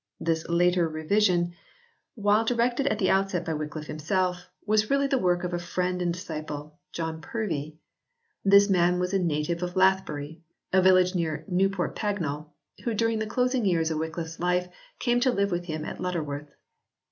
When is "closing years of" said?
13.27-13.99